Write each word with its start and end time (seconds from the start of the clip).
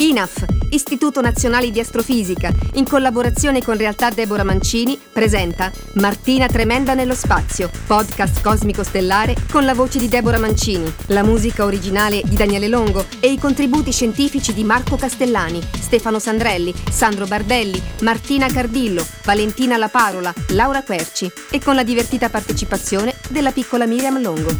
INAF, 0.00 0.44
Istituto 0.70 1.20
Nazionale 1.20 1.72
di 1.72 1.80
Astrofisica, 1.80 2.52
in 2.74 2.84
collaborazione 2.84 3.62
con 3.62 3.76
Realtà 3.76 4.10
Deborah 4.10 4.44
Mancini, 4.44 4.96
presenta 5.12 5.72
Martina 5.94 6.46
Tremenda 6.46 6.94
nello 6.94 7.16
spazio, 7.16 7.68
podcast 7.86 8.40
cosmico 8.40 8.84
stellare 8.84 9.34
con 9.50 9.64
la 9.64 9.74
voce 9.74 9.98
di 9.98 10.08
Deborah 10.08 10.38
Mancini, 10.38 10.92
la 11.06 11.24
musica 11.24 11.64
originale 11.64 12.22
di 12.24 12.36
Daniele 12.36 12.68
Longo 12.68 13.06
e 13.18 13.32
i 13.32 13.38
contributi 13.38 13.90
scientifici 13.90 14.54
di 14.54 14.62
Marco 14.62 14.94
Castellani, 14.94 15.60
Stefano 15.80 16.20
Sandrelli, 16.20 16.72
Sandro 16.90 17.26
Bardelli, 17.26 17.82
Martina 18.02 18.46
Cardillo, 18.46 19.04
Valentina 19.24 19.76
La 19.76 19.88
Parola, 19.88 20.32
Laura 20.50 20.84
Querci 20.84 21.28
e 21.50 21.60
con 21.60 21.74
la 21.74 21.82
divertita 21.82 22.28
partecipazione 22.28 23.16
della 23.30 23.50
piccola 23.50 23.84
Miriam 23.84 24.20
Longo. 24.20 24.56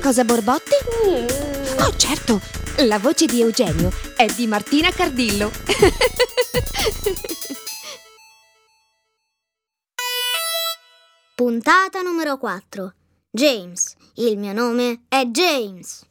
Cosa 0.00 0.24
Borbotti? 0.24 0.72
Oh 1.80 1.94
certo, 1.96 2.40
la 2.86 2.98
voce 2.98 3.26
di 3.26 3.40
Eugenio 3.40 3.90
è 4.14 4.26
di 4.26 4.46
Martina 4.46 4.90
Cardillo. 4.90 5.50
Puntata 11.34 12.02
numero 12.02 12.36
4. 12.38 12.94
James. 13.30 13.96
Il 14.14 14.38
mio 14.38 14.52
nome 14.52 15.02
è 15.08 15.24
James. 15.26 16.06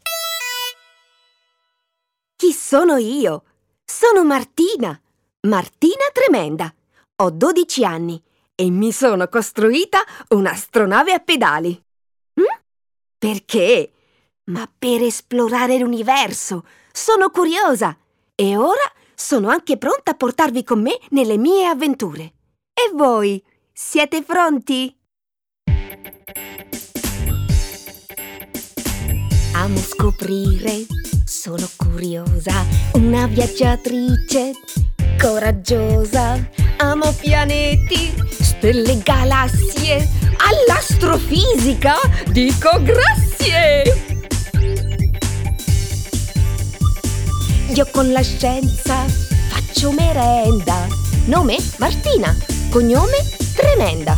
Chi 2.35 2.51
sono 2.51 2.97
io? 2.97 3.43
Sono 3.85 4.25
Martina. 4.25 4.99
Martina 5.47 6.03
Tremenda. 6.11 6.73
Ho 7.17 7.31
12 7.31 7.85
anni 7.85 8.21
e 8.55 8.69
mi 8.69 8.91
sono 8.91 9.29
costruita 9.29 10.03
un'astronave 10.29 11.13
a 11.13 11.19
pedali. 11.19 11.81
Hm? 12.33 12.43
Perché? 13.17 13.91
Ma 14.49 14.69
per 14.77 15.01
esplorare 15.01 15.77
l'universo. 15.77 16.65
Sono 16.91 17.29
curiosa. 17.29 17.95
E 18.33 18.55
ora 18.55 18.91
sono 19.13 19.49
anche 19.49 19.77
pronta 19.77 20.11
a 20.11 20.15
portarvi 20.15 20.63
con 20.63 20.81
me 20.81 20.97
nelle 21.09 21.37
mie 21.37 21.65
avventure. 21.65 22.33
E 22.73 22.91
voi? 22.93 23.43
Siete 23.73 24.23
pronti? 24.23 24.95
Amo 29.53 29.79
scoprire, 29.79 30.85
sono 31.25 31.67
curiosa, 31.75 32.63
una 32.93 33.27
viaggiatrice 33.27 34.51
coraggiosa. 35.19 36.49
Amo 36.77 37.11
pianeti, 37.19 38.13
stelle, 38.29 39.01
galassie, 39.03 40.07
all'astrofisica 40.37 41.95
dico 42.29 42.69
grazie. 42.81 44.06
Io 47.73 47.85
con 47.91 48.11
la 48.11 48.21
scienza 48.21 49.05
faccio 49.49 49.91
merenda. 49.91 50.87
Nome 51.25 51.57
Martina, 51.77 52.35
cognome 52.69 53.17
Tremenda. 53.53 54.17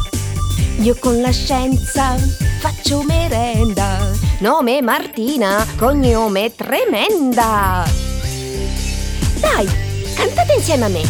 Io 0.80 0.96
con 1.00 1.20
la 1.20 1.32
scienza 1.32 2.16
faccio 2.60 3.02
merenda. 3.04 4.08
Nome 4.40 4.82
Martina, 4.82 5.66
cognome 5.78 6.54
Tremenda. 6.56 7.86
Dai, 9.40 9.68
cantate 10.14 10.54
insieme 10.54 10.86
a 10.86 10.90
me. 10.90 11.02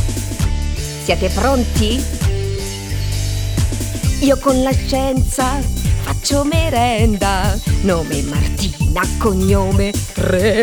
Siete 1.04 1.30
pronti? 1.30 2.04
Io 4.22 4.38
con 4.40 4.64
la 4.64 4.72
scienza 4.72 5.60
faccio 6.04 6.44
merenda. 6.46 7.58
Nome 7.82 8.22
Martina, 8.24 8.79
cognome 9.18 9.92
Tremenda. 10.14 10.62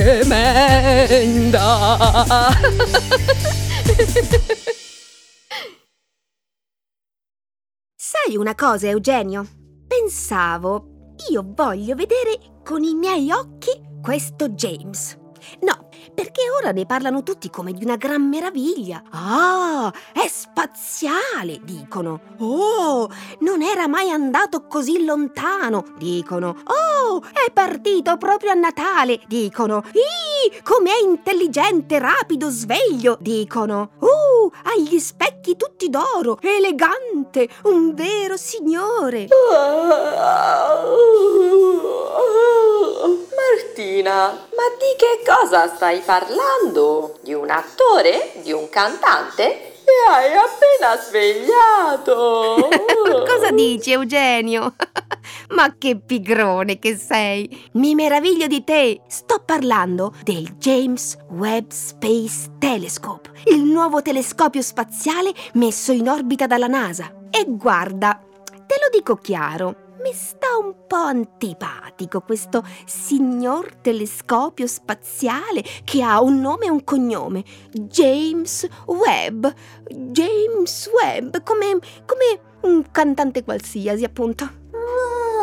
Sai 7.95 8.37
una 8.37 8.55
cosa, 8.55 8.89
Eugenio? 8.89 9.47
Pensavo, 9.87 11.15
io 11.31 11.45
voglio 11.47 11.95
vedere 11.95 12.61
con 12.65 12.83
i 12.83 12.95
miei 12.95 13.31
occhi 13.31 13.71
questo 14.03 14.49
James. 14.50 15.17
No, 15.61 15.86
perché 16.15 16.43
ora 16.59 16.72
ne 16.72 16.87
parlano 16.87 17.22
tutti 17.22 17.50
come 17.50 17.72
di 17.72 17.84
una 17.84 17.97
gran 17.97 18.28
meraviglia. 18.28 19.03
Ah, 19.11 19.93
è 20.12 20.27
spaziale, 20.28 21.61
dicono. 21.62 22.21
Oh, 22.39 23.09
non 23.41 23.62
era 23.62 23.89
mai 23.89 24.11
andato 24.11 24.67
così 24.67 25.05
lontano, 25.05 25.84
dicono. 25.99 26.56
Oh, 26.65 27.22
è 27.22 27.50
partito 27.53 28.17
proprio 28.17 28.50
a 28.50 28.55
Natale, 28.55 29.21
dicono. 29.27 29.83
Ih, 29.93 30.62
com'è 30.62 31.00
intelligente, 31.03 31.99
rapido, 31.99 32.50
sveglio, 32.50 33.17
dicono. 33.21 33.91
Uh, 33.99 34.50
ha 34.65 34.77
gli 34.78 34.99
specchi 34.99 35.56
tutti 35.56 35.88
d'oro, 35.88 36.38
elegante, 36.41 37.49
un 37.65 37.94
vero 37.94 38.37
signore. 38.37 39.28
Martina, 43.37 44.29
ma 44.29 44.67
di 44.79 44.97
che 44.97 45.23
cosa 45.25 45.69
stai 45.69 46.01
parlando? 46.01 47.19
Di 47.23 47.35
un 47.35 47.51
attore? 47.51 48.33
Di 48.43 48.51
un 48.51 48.69
cantante? 48.71 49.75
Mi 49.85 50.15
hai 50.15 50.33
appena 50.35 50.97
svegliato! 50.99 52.69
Cosa 53.29 53.51
dici, 53.53 53.93
Eugenio? 53.93 54.75
Ma 55.55 55.77
che 55.77 56.01
pigrone 56.01 56.79
che 56.79 56.97
sei! 56.97 57.69
Mi 57.73 57.95
meraviglio 57.95 58.47
di 58.47 58.65
te! 58.65 59.03
Sto 59.07 59.43
parlando 59.45 60.15
del 60.25 60.57
James 60.57 61.17
Webb 61.29 61.71
Space 61.71 62.57
Telescope, 62.59 63.31
il 63.45 63.63
nuovo 63.63 64.01
telescopio 64.03 64.63
spaziale 64.63 65.33
messo 65.53 65.93
in 65.93 66.09
orbita 66.09 66.47
dalla 66.47 66.69
NASA. 66.69 67.13
E 67.31 67.45
guarda, 67.47 68.19
te 68.67 68.77
lo 68.81 68.89
dico 68.91 69.17
chiaro, 69.17 69.86
mi 70.06 70.12
sta 70.12 70.56
un 70.56 70.87
po' 70.87 70.94
antipatico 70.94 72.21
questo 72.21 72.62
signor 72.84 73.75
telescopio 73.83 74.69
spaziale 74.69 75.65
che 75.83 76.00
ha 76.00 76.22
un 76.22 76.41
nome 76.41 76.67
e 76.67 76.71
un 76.71 76.84
cognome. 76.84 77.43
James 77.72 78.69
Webb. 78.87 79.47
James 79.89 80.91
Webb, 80.93 81.39
come, 81.43 81.78
come 82.06 82.41
un 82.61 82.89
cantante 82.93 83.43
qualsiasi, 83.43 84.05
appunto. 84.05 84.49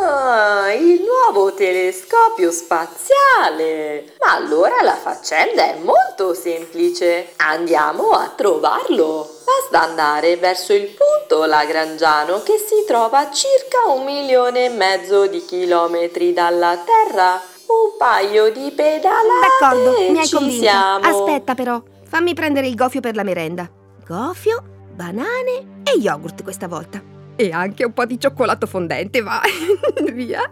Ah, 0.02 0.72
il 0.72 1.02
nuovo 1.02 1.52
telescopio 1.52 2.50
spaziale! 2.50 4.14
Ma 4.20 4.32
allora 4.32 4.82
la 4.82 4.96
faccenda 4.96 5.74
è 5.74 5.78
molto 5.82 6.32
semplice. 6.32 7.32
Andiamo 7.36 8.12
a 8.12 8.32
trovarlo. 8.34 9.33
Basta 9.44 9.82
andare 9.86 10.36
verso 10.36 10.72
il 10.72 10.88
punto 10.88 11.44
Lagrangiano 11.44 12.42
che 12.42 12.56
si 12.56 12.84
trova 12.86 13.18
a 13.18 13.30
circa 13.30 13.92
un 13.92 14.04
milione 14.04 14.66
e 14.66 14.68
mezzo 14.70 15.26
di 15.26 15.44
chilometri 15.44 16.32
dalla 16.32 16.78
Terra. 16.78 17.40
Un 17.66 17.96
paio 17.98 18.50
di 18.52 18.70
pedalate 18.74 19.56
D'accordo, 19.58 19.96
e 19.96 20.10
mi 20.10 20.18
hai 20.18 20.26
ci 20.26 20.34
convinto. 20.34 20.62
siamo. 20.62 21.04
Aspetta 21.06 21.54
però, 21.54 21.82
fammi 22.06 22.34
prendere 22.34 22.66
il 22.68 22.74
gofio 22.74 23.00
per 23.00 23.14
la 23.14 23.22
merenda. 23.22 23.68
Gofio, 24.06 24.62
banane 24.94 25.82
e 25.82 25.98
yogurt 25.98 26.42
questa 26.42 26.68
volta. 26.68 27.02
E 27.36 27.50
anche 27.50 27.84
un 27.84 27.92
po' 27.92 28.04
di 28.04 28.18
cioccolato 28.18 28.66
fondente, 28.66 29.20
va. 29.22 29.40
Via. 30.12 30.42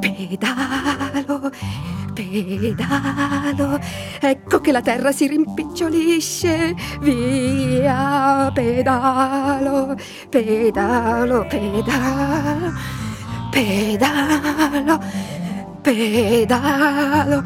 Pedalo, 0.00 1.50
pedalo. 2.12 3.78
Ecco 4.20 4.60
che 4.60 4.72
la 4.72 4.80
terra 4.80 5.12
si 5.12 5.26
rimpicciolisce. 5.26 6.74
Via, 7.00 8.50
pedalo, 8.52 9.96
pedalo, 10.28 11.46
pedalo. 11.48 12.72
Pedalo, 13.50 15.00
pedalo. 15.82 17.42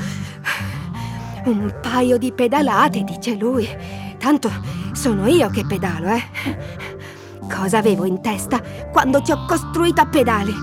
Un 1.45 1.75
paio 1.83 2.19
di 2.19 2.33
pedalate, 2.33 3.05
dice 3.05 3.35
lui. 3.35 3.69
Tanto 4.19 4.51
sono 4.93 5.27
io 5.27 5.49
che 5.51 5.65
pedalo, 5.67 6.09
eh. 6.09 6.23
Cosa 7.49 7.79
avevo 7.79 8.05
in 8.07 8.23
testa 8.23 8.61
quando 8.91 9.21
ti 9.21 9.31
ho 9.31 9.45
costruito 9.47 10.01
a 10.01 10.07
pedali? 10.07 10.55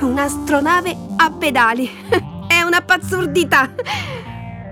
Un'astronave 0.00 0.96
a 1.16 1.30
pedali. 1.30 2.33
Una 2.74 2.82
pazzurdità. 2.82 3.72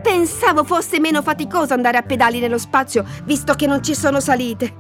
Pensavo 0.02 0.64
fosse 0.64 0.98
meno 0.98 1.22
faticoso 1.22 1.72
andare 1.72 1.98
a 1.98 2.02
pedali 2.02 2.40
nello 2.40 2.58
spazio, 2.58 3.04
visto 3.22 3.54
che 3.54 3.68
non 3.68 3.80
ci 3.80 3.94
sono 3.94 4.18
salite. 4.18 4.74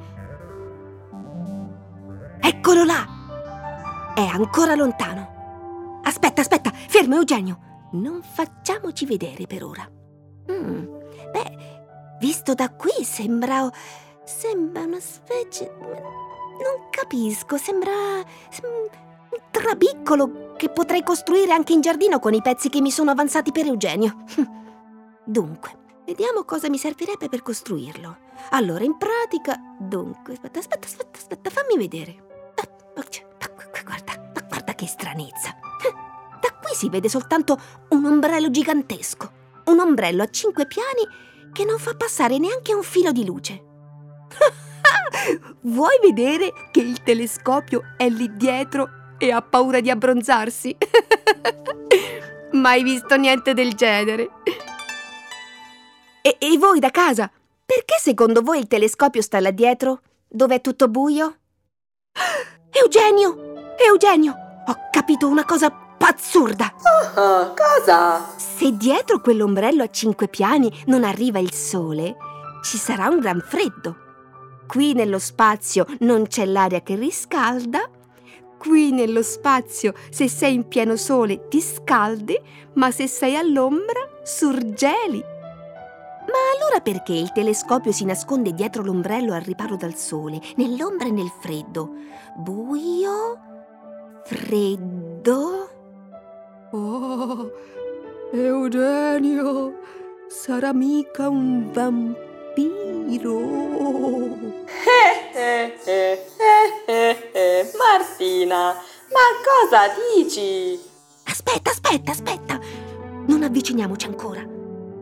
Eccolo 2.40 2.82
là! 2.82 4.12
È 4.12 4.26
ancora 4.26 4.74
lontano. 4.74 6.00
Aspetta, 6.02 6.40
aspetta, 6.40 6.72
fermo 6.72 7.14
Eugenio. 7.14 7.58
Non 7.92 8.22
facciamoci 8.24 9.06
vedere 9.06 9.46
per 9.46 9.62
ora. 9.62 9.88
Mm, 10.50 10.84
beh, 11.30 12.16
visto 12.18 12.54
da 12.54 12.70
qui 12.70 13.04
sembra. 13.04 13.70
Sembra 14.24 14.82
una 14.82 14.98
specie. 14.98 15.72
Non 15.78 16.88
capisco, 16.90 17.56
sembra. 17.56 17.92
sem- 18.50 18.68
un 18.68 19.38
trabiccolo 19.52 20.41
che 20.62 20.68
potrei 20.68 21.02
costruire 21.02 21.52
anche 21.52 21.72
in 21.72 21.80
giardino 21.80 22.20
con 22.20 22.34
i 22.34 22.40
pezzi 22.40 22.68
che 22.68 22.80
mi 22.80 22.92
sono 22.92 23.10
avanzati 23.10 23.50
per 23.50 23.66
Eugenio. 23.66 24.22
Dunque, 25.26 26.02
vediamo 26.06 26.44
cosa 26.44 26.68
mi 26.68 26.78
servirebbe 26.78 27.28
per 27.28 27.42
costruirlo. 27.42 28.18
Allora, 28.50 28.84
in 28.84 28.96
pratica, 28.96 29.60
dunque, 29.80 30.34
aspetta, 30.34 30.60
aspetta, 30.60 30.86
aspetta, 30.86 31.18
aspetta, 31.18 31.50
fammi 31.50 31.76
vedere. 31.76 32.52
Ah, 32.54 32.68
guarda, 33.84 34.32
guarda 34.48 34.74
che 34.74 34.86
stranezza. 34.86 35.56
Da 36.40 36.56
qui 36.62 36.74
si 36.76 36.88
vede 36.88 37.08
soltanto 37.08 37.58
un 37.88 38.04
ombrello 38.04 38.48
gigantesco. 38.48 39.30
Un 39.64 39.80
ombrello 39.80 40.22
a 40.22 40.30
cinque 40.30 40.66
piani 40.68 41.06
che 41.52 41.64
non 41.64 41.78
fa 41.80 41.94
passare 41.94 42.38
neanche 42.38 42.72
un 42.72 42.84
filo 42.84 43.10
di 43.10 43.24
luce. 43.24 43.64
Vuoi 45.62 45.98
vedere 46.00 46.52
che 46.70 46.80
il 46.80 47.02
telescopio 47.02 47.82
è 47.96 48.08
lì 48.08 48.36
dietro 48.36 49.01
e 49.22 49.30
ha 49.30 49.40
paura 49.40 49.78
di 49.78 49.88
abbronzarsi? 49.88 50.76
Mai 52.50 52.82
visto 52.82 53.16
niente 53.16 53.54
del 53.54 53.74
genere. 53.74 54.28
E, 56.20 56.36
e, 56.40 56.58
voi 56.58 56.80
da 56.80 56.90
casa, 56.90 57.30
perché 57.64 57.98
secondo 58.00 58.42
voi 58.42 58.58
il 58.58 58.66
telescopio 58.66 59.22
sta 59.22 59.38
là 59.38 59.52
dietro, 59.52 60.00
dove 60.26 60.56
è 60.56 60.60
tutto 60.60 60.88
buio? 60.88 61.36
Eugenio! 62.72 63.74
Eugenio! 63.78 64.34
Ho 64.66 64.76
capito 64.90 65.28
una 65.28 65.44
cosa 65.44 65.70
pazzurda! 65.70 66.74
Oh, 67.14 67.54
cosa? 67.54 68.34
Se 68.36 68.76
dietro 68.76 69.20
quell'ombrello 69.20 69.84
a 69.84 69.90
cinque 69.90 70.26
piani 70.26 70.82
non 70.86 71.04
arriva 71.04 71.38
il 71.38 71.52
sole, 71.52 72.16
ci 72.64 72.76
sarà 72.76 73.06
un 73.06 73.20
gran 73.20 73.40
freddo. 73.40 73.96
Qui 74.66 74.94
nello 74.94 75.20
spazio 75.20 75.86
non 76.00 76.26
c'è 76.26 76.44
l'aria 76.44 76.80
che 76.80 76.96
riscalda 76.96 77.88
Qui 78.62 78.92
nello 78.92 79.22
spazio, 79.22 79.92
se 80.08 80.28
sei 80.28 80.54
in 80.54 80.68
pieno 80.68 80.94
sole, 80.94 81.48
ti 81.48 81.60
scaldi, 81.60 82.40
ma 82.74 82.92
se 82.92 83.08
sei 83.08 83.34
all'ombra, 83.34 84.08
surgeli. 84.22 85.18
Ma 85.18 86.38
allora 86.56 86.80
perché 86.80 87.12
il 87.12 87.32
telescopio 87.32 87.90
si 87.90 88.04
nasconde 88.04 88.54
dietro 88.54 88.84
l'ombrello 88.84 89.32
al 89.32 89.40
riparo 89.40 89.74
dal 89.74 89.96
sole, 89.96 90.40
nell'ombra 90.54 91.08
e 91.08 91.10
nel 91.10 91.32
freddo? 91.40 91.90
Buio? 92.36 93.40
Freddo? 94.22 95.70
Oh, 96.70 97.50
Eugenio, 98.30 99.74
sarà 100.28 100.72
mica 100.72 101.28
un 101.28 101.68
vampiro? 101.72 102.20
Martina, 107.78 108.74
ma 108.74 109.26
cosa 109.42 109.88
dici? 110.14 110.78
Aspetta, 111.24 111.70
aspetta, 111.70 112.10
aspetta. 112.10 112.60
Non 113.26 113.42
avviciniamoci 113.42 114.06
ancora. 114.06 114.46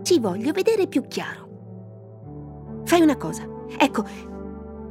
Ci 0.02 0.20
voglio 0.20 0.52
vedere 0.52 0.86
più 0.86 1.06
chiaro. 1.08 2.82
Fai 2.84 3.00
una 3.00 3.16
cosa. 3.16 3.42
Ecco, 3.76 4.04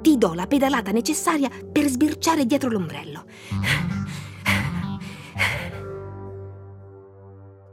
ti 0.01 0.17
do 0.17 0.33
la 0.33 0.47
pedalata 0.47 0.91
necessaria 0.91 1.49
per 1.71 1.85
sbirciare 1.87 2.45
dietro 2.45 2.69
l'ombrello. 2.69 3.23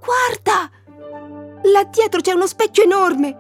Guarda! 0.00 0.70
Là 1.62 1.84
dietro 1.84 2.20
c'è 2.20 2.32
uno 2.32 2.46
specchio 2.46 2.84
enorme. 2.84 3.36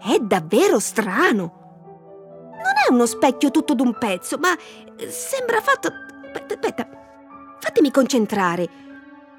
È 0.00 0.18
davvero 0.20 0.78
strano. 0.78 1.59
Uno 2.90 3.06
specchio 3.06 3.50
tutto 3.50 3.74
d'un 3.74 3.96
pezzo, 3.96 4.36
ma 4.38 4.56
sembra 5.08 5.60
fatto... 5.60 5.88
Aspetta, 6.32 6.88
fatemi 7.58 7.90
concentrare. 7.90 8.68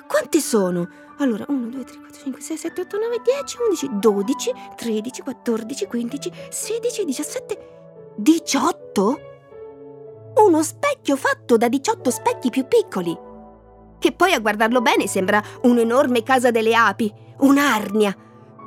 Quanti 0.07 0.39
sono? 0.39 0.87
Allora, 1.19 1.45
1, 1.47 1.67
2, 1.67 1.83
3, 1.83 1.99
4, 1.99 2.21
5, 2.23 2.41
6, 2.41 2.57
7, 2.57 2.81
8, 2.81 2.97
9, 2.97 3.21
10, 3.23 3.57
11, 3.67 3.89
12, 3.99 4.53
13, 4.75 5.21
14, 5.21 5.87
15, 5.87 6.31
16, 6.49 7.05
17, 7.05 7.69
18? 8.15 9.19
Uno 10.35 10.63
specchio 10.63 11.15
fatto 11.17 11.57
da 11.57 11.67
18 11.67 12.09
specchi 12.09 12.49
più 12.49 12.65
piccoli. 12.65 13.17
Che 13.99 14.11
poi 14.13 14.33
a 14.33 14.39
guardarlo 14.39 14.81
bene 14.81 15.07
sembra 15.07 15.43
un'enorme 15.63 16.23
casa 16.23 16.51
delle 16.51 16.73
api, 16.73 17.13
un'arnia, 17.39 18.15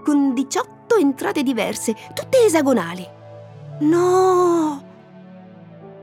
con 0.04 0.34
18 0.34 0.75
otto 0.84 0.96
entrate 0.96 1.42
diverse, 1.42 1.94
tutte 2.14 2.44
esagonali. 2.44 3.06
No! 3.81 4.82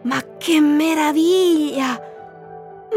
Ma 0.04 0.24
che 0.38 0.60
meraviglia! 0.60 2.10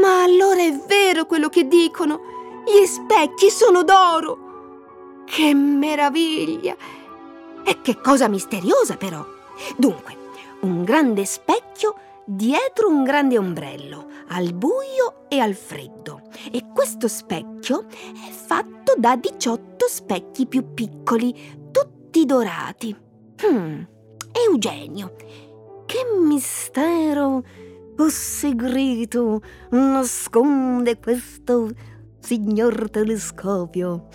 Ma 0.00 0.22
allora 0.22 0.62
è 0.62 0.72
vero 0.86 1.26
quello 1.26 1.48
che 1.48 1.68
dicono! 1.68 2.20
Gli 2.64 2.84
specchi 2.86 3.50
sono 3.50 3.84
d'oro! 3.84 5.22
Che 5.24 5.54
meraviglia! 5.54 6.74
E 7.64 7.80
che 7.82 8.00
cosa 8.00 8.28
misteriosa 8.28 8.96
però! 8.96 9.24
Dunque, 9.76 10.16
un 10.60 10.82
grande 10.82 11.24
specchio 11.24 11.94
dietro 12.24 12.88
un 12.88 13.04
grande 13.04 13.38
ombrello, 13.38 14.08
al 14.28 14.52
buio 14.54 15.26
e 15.28 15.38
al 15.38 15.54
freddo. 15.54 16.22
E 16.50 16.64
questo 16.72 17.06
specchio 17.06 17.86
è 17.88 18.30
fatto 18.30 18.94
da 18.96 19.16
18 19.16 19.86
specchi 19.86 20.46
più 20.46 20.72
piccoli, 20.72 21.68
tutti 21.70 22.24
dorati. 22.24 22.96
Hmm, 23.44 23.82
Eugenio, 24.36 25.14
che 25.86 26.04
mistero 26.18 27.44
o 27.96 28.08
segreto 28.08 29.40
nasconde 29.70 30.98
questo 30.98 31.70
signor 32.18 32.90
telescopio? 32.90 34.08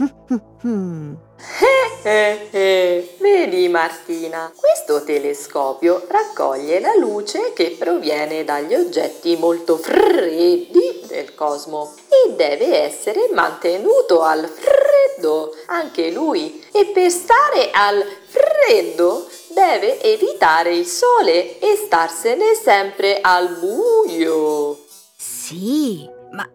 Eh, 0.62 2.02
eh, 2.04 2.48
eh. 2.52 3.16
Vedi 3.18 3.70
Martina, 3.70 4.52
questo 4.54 5.06
telescopio 5.06 6.06
raccoglie 6.10 6.82
la 6.82 6.96
luce 6.98 7.54
che 7.54 7.78
proviene 7.80 8.44
dagli 8.44 8.76
oggetti 8.76 9.38
molto 9.38 9.78
freddi 9.78 11.02
del 11.08 11.34
cosmo 11.34 11.94
e 12.08 12.34
deve 12.34 12.78
essere 12.84 13.30
mantenuto 13.34 14.22
al 14.22 14.46
freddo 14.48 15.54
anche 15.68 16.12
lui 16.12 16.62
e 16.74 16.88
per 16.88 17.10
stare 17.10 17.70
al 17.72 18.04
freddo 18.28 19.28
deve 19.50 20.02
evitare 20.02 20.76
il 20.76 20.86
sole 20.86 21.60
e 21.60 21.76
starsene 21.76 22.54
sempre 22.56 23.20
al 23.22 23.58
buio. 23.60 24.78
Sì, 25.16 26.08
ma 26.32 26.48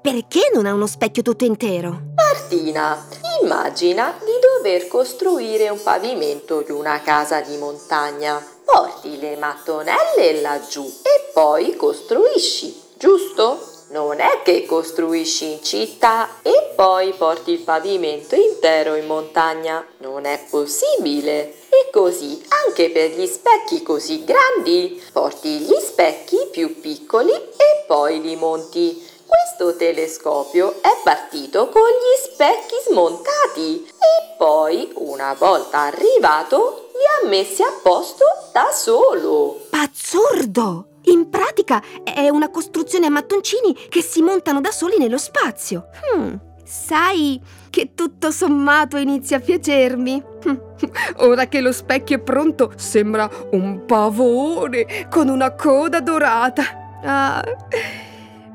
perché 0.00 0.50
non 0.52 0.66
ha 0.66 0.74
uno 0.74 0.86
specchio 0.86 1.22
tutto 1.22 1.44
intero? 1.44 2.12
Martina, 2.14 3.06
immagina 3.40 4.14
di 4.20 4.32
dover 4.40 4.88
costruire 4.88 5.68
un 5.68 5.82
pavimento 5.82 6.62
di 6.62 6.72
una 6.72 7.00
casa 7.00 7.40
di 7.40 7.56
montagna. 7.56 8.42
Porti 8.64 9.18
le 9.18 9.36
mattonelle 9.36 10.40
laggiù 10.40 10.84
e 10.84 11.30
poi 11.32 11.74
costruisci, 11.74 12.80
giusto? 12.96 13.69
Non 13.90 14.20
è 14.20 14.42
che 14.44 14.66
costruisci 14.66 15.50
in 15.50 15.62
città 15.64 16.40
e 16.42 16.72
poi 16.76 17.12
porti 17.12 17.50
il 17.50 17.58
pavimento 17.58 18.36
intero 18.36 18.94
in 18.94 19.06
montagna. 19.06 19.84
Non 19.98 20.26
è 20.26 20.46
possibile. 20.48 21.54
E 21.68 21.90
così 21.90 22.40
anche 22.66 22.90
per 22.90 23.10
gli 23.10 23.26
specchi 23.26 23.82
così 23.82 24.22
grandi. 24.22 25.02
Porti 25.12 25.58
gli 25.58 25.74
specchi 25.80 26.48
più 26.52 26.80
piccoli 26.80 27.32
e 27.32 27.84
poi 27.88 28.20
li 28.20 28.36
monti. 28.36 29.08
Questo 29.26 29.76
telescopio 29.76 30.80
è 30.82 30.96
partito 31.02 31.68
con 31.68 31.82
gli 31.82 32.32
specchi 32.32 32.76
smontati 32.88 33.86
e 33.88 34.34
poi, 34.38 34.92
una 34.94 35.34
volta 35.36 35.80
arrivato, 35.80 36.90
li 36.92 37.26
ha 37.26 37.28
messi 37.28 37.62
a 37.62 37.72
posto 37.82 38.24
da 38.52 38.70
solo. 38.72 39.66
Pazzurdo! 39.70 40.89
In 41.10 41.28
pratica 41.28 41.82
è 42.04 42.28
una 42.28 42.50
costruzione 42.50 43.06
a 43.06 43.10
mattoncini 43.10 43.74
che 43.88 44.00
si 44.00 44.22
montano 44.22 44.60
da 44.60 44.70
soli 44.70 44.96
nello 44.96 45.18
spazio. 45.18 45.88
Hmm, 46.14 46.34
sai 46.64 47.40
che 47.68 47.94
tutto 47.94 48.30
sommato 48.30 48.96
inizia 48.96 49.38
a 49.38 49.40
piacermi. 49.40 50.22
Ora 51.18 51.46
che 51.46 51.60
lo 51.60 51.72
specchio 51.72 52.16
è 52.16 52.20
pronto, 52.20 52.72
sembra 52.76 53.28
un 53.50 53.84
pavone 53.86 55.08
con 55.10 55.28
una 55.28 55.52
coda 55.54 56.00
dorata. 56.00 56.62
Ah, 57.02 57.42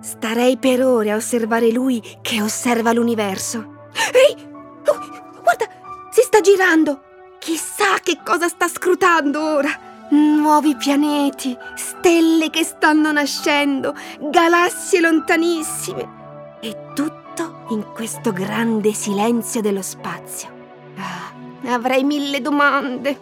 starei 0.02 0.56
per 0.58 0.82
ore 0.82 1.12
a 1.12 1.18
osservare 1.18 1.72
lui 1.72 2.02
che 2.22 2.42
osserva 2.42 2.94
l'universo. 2.94 3.90
Ehi! 4.14 4.48
Oh, 4.88 5.42
guarda, 5.42 5.68
si 6.10 6.22
sta 6.22 6.40
girando! 6.40 7.02
Chissà 7.38 8.00
che 8.02 8.20
cosa 8.24 8.48
sta 8.48 8.68
scrutando 8.70 9.42
ora! 9.42 9.95
Nuovi 10.10 10.76
pianeti, 10.76 11.58
stelle 11.76 12.50
che 12.50 12.64
stanno 12.64 13.12
nascendo, 13.12 13.96
galassie 14.20 15.00
lontanissime 15.00 16.58
e 16.62 16.94
tutto 16.94 17.66
in 17.70 17.84
questo 17.94 18.32
grande 18.32 18.94
silenzio 18.94 19.62
dello 19.62 19.82
spazio. 19.82 20.50
Ah, 20.98 21.74
avrei 21.74 22.04
mille 22.04 22.40
domande, 22.42 23.20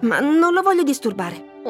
ma 0.00 0.20
non 0.20 0.54
lo 0.54 0.62
voglio 0.62 0.82
disturbare. 0.82 1.60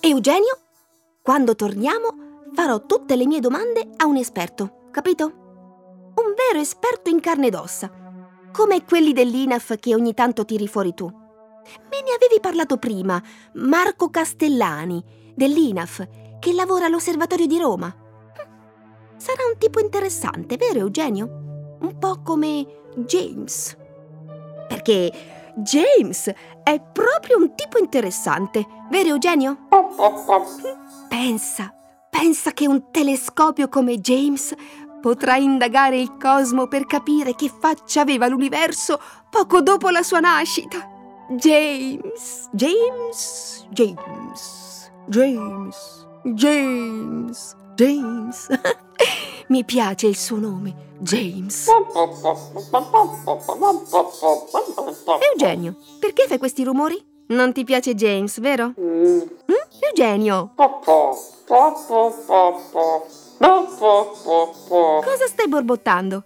Eugenio, 0.00 0.58
quando 1.22 1.56
torniamo 1.56 2.08
farò 2.52 2.84
tutte 2.84 3.16
le 3.16 3.26
mie 3.26 3.40
domande 3.40 3.88
a 3.96 4.04
un 4.04 4.16
esperto, 4.16 4.88
capito? 4.90 5.24
Un 6.14 6.34
vero 6.36 6.60
esperto 6.60 7.08
in 7.10 7.20
carne 7.20 7.46
ed 7.46 7.54
ossa, 7.54 7.90
come 8.52 8.84
quelli 8.84 9.12
dell'INAF 9.12 9.78
che 9.80 9.94
ogni 9.94 10.14
tanto 10.14 10.44
tiri 10.44 10.68
fuori 10.68 10.94
tu. 10.94 11.22
Me 11.90 12.02
ne 12.02 12.14
avevi 12.14 12.40
parlato 12.40 12.76
prima, 12.76 13.22
Marco 13.54 14.10
Castellani, 14.10 15.02
dell'INAF, 15.34 16.06
che 16.38 16.52
lavora 16.52 16.86
all'Osservatorio 16.86 17.46
di 17.46 17.58
Roma. 17.58 17.94
Sarà 19.16 19.44
un 19.50 19.58
tipo 19.58 19.80
interessante, 19.80 20.56
vero 20.56 20.80
Eugenio? 20.80 21.78
Un 21.80 21.96
po' 21.98 22.20
come 22.22 22.66
James. 22.96 23.76
Perché 24.68 25.10
James 25.56 26.32
è 26.62 26.80
proprio 26.80 27.38
un 27.38 27.54
tipo 27.54 27.78
interessante, 27.78 28.66
vero 28.90 29.10
Eugenio? 29.10 29.66
Pensa, 31.08 31.74
pensa 32.10 32.50
che 32.52 32.66
un 32.66 32.90
telescopio 32.90 33.68
come 33.68 33.98
James 34.00 34.54
potrà 35.00 35.36
indagare 35.36 35.98
il 35.98 36.16
cosmo 36.16 36.66
per 36.66 36.86
capire 36.86 37.34
che 37.34 37.50
faccia 37.50 38.00
aveva 38.00 38.26
l'universo 38.26 38.98
poco 39.30 39.60
dopo 39.60 39.90
la 39.90 40.02
sua 40.02 40.20
nascita. 40.20 40.93
James, 41.30 42.50
James, 42.52 43.66
James, 43.72 44.90
James, 45.08 46.06
James, 46.34 47.56
James. 47.76 48.48
Mi 49.48 49.64
piace 49.64 50.06
il 50.06 50.16
suo 50.16 50.36
nome, 50.36 50.74
James. 50.98 51.66
Eugenio, 55.32 55.76
perché 55.98 56.26
fai 56.26 56.36
questi 56.38 56.62
rumori? 56.62 57.02
Non 57.28 57.54
ti 57.54 57.64
piace 57.64 57.94
James, 57.94 58.38
vero? 58.40 58.74
Mm? 58.78 59.20
Eugenio! 59.80 60.50
Cosa 65.02 65.26
stai 65.26 65.48
borbottando? 65.48 66.24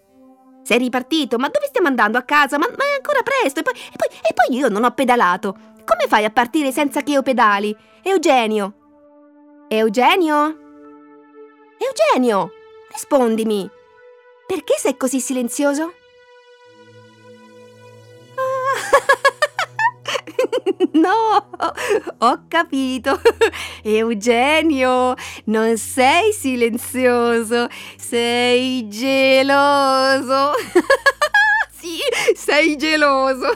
Sei 0.69 0.77
ripartito? 0.77 1.39
Ma 1.39 1.49
dove 1.49 1.65
stiamo 1.67 1.87
andando? 1.87 2.19
A 2.19 2.23
casa? 2.25 2.59
Ma, 2.59 2.67
ma 2.69 2.85
è 2.85 2.97
ancora 2.97 3.23
presto! 3.23 3.61
E 3.61 3.63
poi, 3.63 3.73
e, 3.73 3.97
poi, 3.97 4.09
e 4.21 4.35
poi 4.35 4.55
io 4.55 4.69
non 4.69 4.85
ho 4.85 4.91
pedalato! 4.91 5.57
Come 5.83 6.07
fai 6.07 6.27
a 6.27 6.31
partire 6.31 6.73
senza 6.73 7.01
che 7.01 7.13
io 7.13 7.23
pedali? 7.23 7.75
Eugenio! 8.03 8.75
Eugenio? 9.69 10.59
Eugenio! 11.79 12.53
Rispondimi! 12.91 13.67
Perché 14.47 14.75
sei 14.77 14.99
così 14.99 15.21
silenzioso? 15.21 15.95
No, 20.93 21.47
ho 22.19 22.39
capito. 22.49 23.21
Eugenio, 23.83 25.15
non 25.47 25.77
sei 25.77 26.33
silenzioso, 26.33 27.69
sei 27.97 28.87
geloso. 28.89 30.53
Sì, 31.81 31.97
sei 32.35 32.77
geloso. 32.77 33.47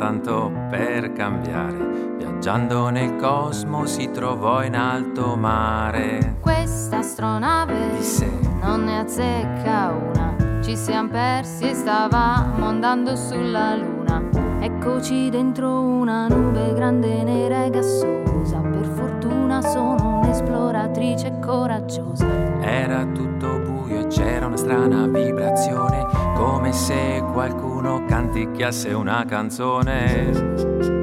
Tanto 0.00 0.50
per 0.70 1.12
cambiare. 1.12 1.76
Viaggiando 2.16 2.88
nel 2.88 3.16
cosmo 3.16 3.84
si 3.84 4.10
trovò 4.10 4.64
in 4.64 4.74
alto 4.74 5.36
mare. 5.36 6.36
Questa 6.40 6.98
astronave 7.00 7.90
Disse, 7.98 8.26
non 8.62 8.84
ne 8.84 9.00
azzecca 9.00 9.90
una. 9.90 10.62
Ci 10.62 10.74
siamo 10.74 11.10
persi 11.10 11.68
e 11.68 11.74
stavamo 11.74 12.64
andando 12.66 13.14
sulla 13.14 13.76
luna. 13.76 14.22
Eccoci 14.60 15.28
dentro 15.28 15.82
una 15.82 16.28
nube 16.28 16.72
grande, 16.72 17.22
nera 17.22 17.64
e 17.64 17.70
gassosa. 17.70 18.58
Per 18.58 18.86
fortuna 18.94 19.60
sono 19.60 20.20
un'esploratrice 20.22 21.38
coraggiosa. 21.40 22.26
era 22.62 23.04
tutto 23.04 23.58
buio 23.58 24.00
e 24.00 24.06
c'era 24.06 24.46
una 24.46 24.56
strana 24.56 25.06
vibrazione, 25.06 26.06
come 26.40 26.72
se 26.72 27.22
qualcuno 27.32 28.06
canticchiasse 28.06 28.94
una 28.94 29.26
canzone. 29.26 30.99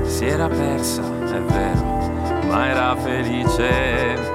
Si 0.04 0.26
era 0.26 0.48
persa, 0.48 1.02
è 1.02 1.42
vero, 1.42 2.44
ma 2.48 2.68
era 2.68 2.96
felice. 2.96 4.31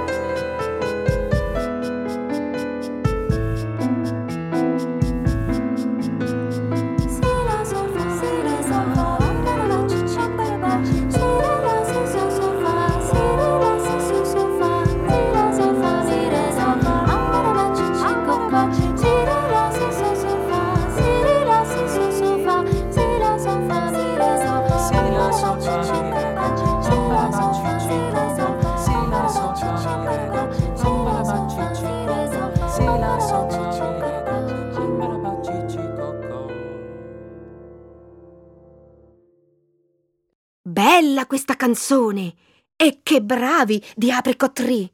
Canzone! 41.67 42.35
E 42.77 43.01
che 43.03 43.21
bravi 43.23 43.85
di 43.97 44.13
Apricot 44.13 44.53
Tree! 44.53 44.91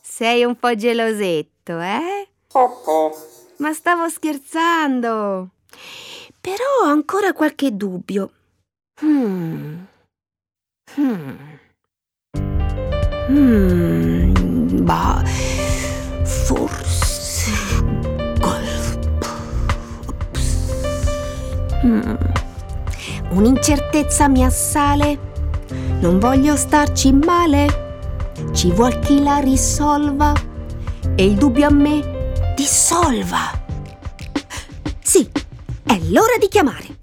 Sei 0.00 0.44
un 0.44 0.56
po' 0.56 0.74
gelosetto, 0.76 1.80
eh? 1.80 2.28
Ma 3.56 3.72
stavo 3.72 4.08
scherzando. 4.08 5.48
Però 6.40 6.64
ho 6.82 6.86
ancora 6.86 7.32
qualche 7.32 7.74
dubbio. 7.74 8.32
Hmm. 9.00 9.78
Hmm. 10.94 11.36
Hmm. 13.28 14.84
Bah. 14.84 15.22
Forse. 16.24 16.71
Un'incertezza 23.42 24.28
mi 24.28 24.44
assale. 24.44 25.18
Non 25.98 26.20
voglio 26.20 26.54
starci 26.54 27.12
male. 27.12 28.30
Ci 28.52 28.70
vuol 28.70 29.00
chi 29.00 29.20
la 29.20 29.38
risolva. 29.38 30.32
E 31.16 31.24
il 31.24 31.34
dubbio 31.34 31.66
a 31.66 31.70
me 31.72 32.54
dissolva. 32.54 33.50
Sì, 35.02 35.28
è 35.82 35.98
l'ora 36.10 36.36
di 36.38 36.46
chiamare. 36.46 37.00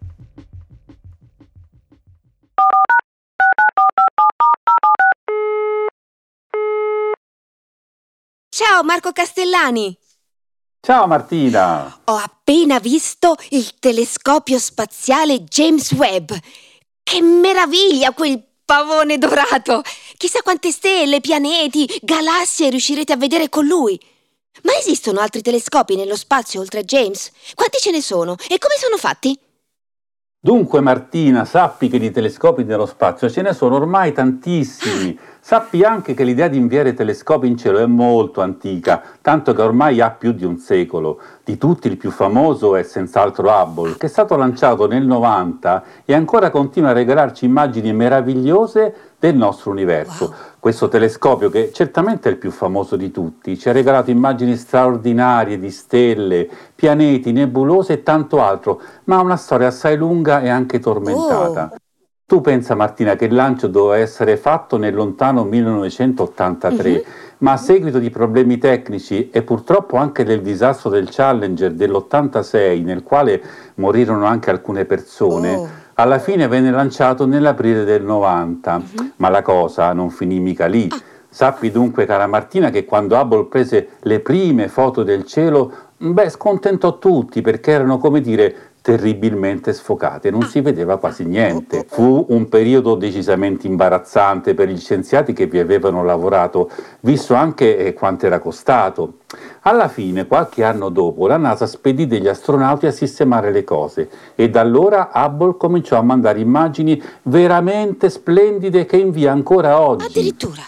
Ciao 8.48 8.84
Marco 8.86 9.12
Castellani. 9.12 10.00
Ciao 10.82 11.08
Martina! 11.08 12.00
Ho 12.06 12.16
appena 12.16 12.80
visto 12.80 13.36
il 13.50 13.78
telescopio 13.80 14.58
spaziale 14.58 15.44
James 15.44 15.92
Webb. 15.92 16.32
Che 17.04 17.22
meraviglia 17.22 18.14
quel 18.14 18.42
pavone 18.64 19.18
dorato! 19.18 19.82
Chissà 20.16 20.42
quante 20.42 20.72
stelle, 20.72 21.20
pianeti, 21.20 21.86
galassie 22.02 22.70
riuscirete 22.70 23.12
a 23.12 23.18
vedere 23.18 23.50
con 23.50 23.66
lui. 23.66 24.00
Ma 24.64 24.72
esistono 24.78 25.20
altri 25.20 25.42
telescopi 25.42 25.98
nello 25.98 26.16
spazio 26.16 26.62
oltre 26.62 26.80
a 26.80 26.84
James? 26.84 27.30
Quanti 27.56 27.78
ce 27.80 27.92
ne 27.92 28.02
sono 28.02 28.36
e 28.48 28.58
come 28.58 28.76
sono 28.78 28.96
fatti? 28.96 29.38
Dunque 30.42 30.80
Martina, 30.80 31.44
sappi 31.44 31.90
che 31.90 32.00
di 32.00 32.12
telescopi 32.12 32.64
nello 32.64 32.86
spazio 32.86 33.30
ce 33.30 33.42
ne 33.42 33.54
sono 33.54 33.76
ormai 33.76 34.14
tantissimi. 34.14 35.20
Sappi 35.42 35.84
anche 35.84 36.14
che 36.14 36.24
l'idea 36.24 36.48
di 36.48 36.58
inviare 36.58 36.94
telescopi 36.94 37.48
in 37.48 37.58
cielo 37.58 37.80
è 37.80 37.86
molto 37.86 38.42
antica, 38.42 39.02
tanto 39.22 39.54
che 39.54 39.62
ormai 39.62 40.02
ha 40.02 40.12
più 40.12 40.34
di 40.34 40.46
un 40.46 40.58
secolo. 40.58 41.20
Di 41.44 41.58
tutti 41.58 41.88
il 41.88 41.98
più 41.98 42.12
famoso 42.12 42.76
è 42.76 42.84
senz'altro 42.84 43.50
Hubble, 43.50 43.96
che 43.98 44.06
è 44.06 44.10
stato 44.10 44.36
lanciato 44.36 44.86
nel 44.86 45.06
90 45.06 45.84
e 46.06 46.14
ancora 46.14 46.50
continua 46.52 46.90
a 46.90 46.94
regalarci 46.94 47.46
immagini 47.46 47.94
meravigliose 47.94 48.94
del 49.18 49.36
nostro 49.36 49.72
universo. 49.72 50.26
Wow. 50.26 50.34
Questo 50.60 50.88
telescopio, 50.88 51.50
che 51.50 51.72
certamente 51.74 52.30
è 52.30 52.32
il 52.32 52.38
più 52.38 52.52
famoso 52.52 52.96
di 52.96 53.10
tutti, 53.10 53.58
ci 53.58 53.70
ha 53.70 53.72
regalato 53.72 54.12
immagini 54.12 54.56
straordinarie 54.56 55.58
di 55.58 55.72
stelle, 55.72 56.48
pianeti, 56.76 57.32
nebulose 57.32 57.94
e 57.94 58.04
tanto 58.04 58.42
altro, 58.42 58.82
ma 59.06 59.18
ha 59.18 59.22
una 59.22 59.38
storia 59.38 59.68
assai 59.68 59.98
lunga 59.98 60.42
e 60.42 60.50
anche 60.50 60.80
tormentata. 60.80 61.72
Oh. 61.74 61.78
Tu 62.30 62.42
pensa 62.42 62.76
Martina 62.76 63.16
che 63.16 63.26
il 63.26 63.34
lancio 63.34 63.66
doveva 63.66 63.98
essere 63.98 64.38
fatto 64.38 64.78
nel 64.78 64.94
lontano 64.94 65.44
1983, 65.46 66.92
Mhm. 66.92 67.02
ma 67.40 67.54
a 67.54 67.58
seguito 67.58 67.98
di 67.98 68.12
problemi 68.12 68.60
tecnici 68.60 69.32
e 69.32 69.42
purtroppo 69.42 69.98
anche 69.98 70.24
del 70.24 70.42
disastro 70.44 70.92
del 70.92 71.08
Challenger 71.10 71.72
dell'86, 71.72 72.84
nel 72.84 73.02
quale 73.02 73.42
morirono 73.78 74.26
anche 74.26 74.52
alcune 74.52 74.86
persone, 74.86 75.56
Oh. 75.56 75.68
alla 75.96 76.20
fine 76.20 76.48
venne 76.48 76.70
lanciato 76.70 77.26
nell'aprile 77.26 77.84
del 77.84 78.04
90. 78.04 78.80
Ma 79.16 79.30
la 79.30 79.42
cosa 79.42 79.92
non 79.94 80.12
finì 80.12 80.40
mica 80.40 80.68
lì. 80.68 80.88
Sappi 81.32 81.72
dunque, 81.72 82.06
cara 82.06 82.28
Martina, 82.28 82.70
che 82.70 82.86
quando 82.86 83.18
Hubble 83.18 83.46
prese 83.46 83.88
le 84.02 84.20
prime 84.20 84.68
foto 84.68 85.02
del 85.02 85.24
cielo, 85.26 85.72
beh, 85.98 86.30
scontentò 86.30 87.00
tutti 87.00 87.42
perché 87.42 87.72
erano, 87.72 87.98
come 87.98 88.22
dire, 88.22 88.56
terribilmente 88.90 89.72
sfocate, 89.72 90.32
non 90.32 90.42
si 90.44 90.62
vedeva 90.62 90.98
quasi 90.98 91.24
niente. 91.24 91.86
Fu 91.88 92.26
un 92.30 92.50
periodo 92.50 92.96
decisamente 92.96 93.68
imbarazzante 93.68 94.56
per 94.56 94.68
gli 94.68 94.80
scienziati 94.80 95.32
che 95.32 95.46
vi 95.46 95.60
avevano 95.60 96.04
lavorato, 96.04 96.72
visto 97.02 97.36
anche 97.36 97.78
eh, 97.78 97.94
quanto 97.94 98.26
era 98.26 98.40
costato. 98.40 99.20
Alla 99.62 99.90
fine, 99.90 100.26
qualche 100.26 100.64
anno 100.64 100.90
dopo, 100.90 101.28
la 101.28 101.38
NASA 101.38 101.68
spedì 101.68 102.08
degli 102.08 102.28
astronauti 102.28 102.88
a 102.88 102.92
sistemare 102.92 103.52
le 103.52 103.64
cose 103.64 104.10
e 104.34 104.50
da 104.50 104.62
allora 104.62 105.12
Hubble 105.14 105.56
cominciò 105.56 106.00
a 106.00 106.02
mandare 106.02 106.40
immagini 106.40 107.00
veramente 107.24 108.10
splendide 108.10 108.88
che 108.88 108.98
invia 108.98 109.32
ancora 109.32 109.80
oggi. 109.80 110.06
Addirittura. 110.06 110.64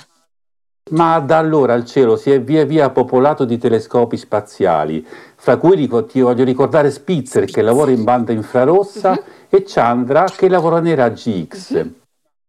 Ma 0.91 1.19
da 1.19 1.37
allora 1.37 1.73
il 1.73 1.85
cielo 1.85 2.15
si 2.15 2.31
è 2.31 2.41
via 2.41 2.65
via 2.65 2.89
popolato 2.89 3.45
di 3.45 3.57
telescopi 3.57 4.17
spaziali, 4.17 5.05
fra 5.35 5.57
cui 5.57 5.89
ti 6.07 6.19
voglio 6.19 6.43
ricordare 6.43 6.91
Spitzer 6.91 7.45
che 7.45 7.61
lavora 7.61 7.91
in 7.91 8.03
banda 8.03 8.31
infrarossa 8.31 9.21
e 9.49 9.63
Chandra 9.65 10.25
che 10.25 10.49
lavora 10.49 10.79
nei 10.79 10.95
raggi 10.95 11.47
X. 11.49 12.00